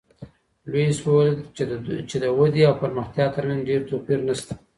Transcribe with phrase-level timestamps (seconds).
[0.69, 1.33] لویس وویل
[2.09, 4.53] چی د ودي او پرمختیا ترمنځ ډېر توپیر نشته.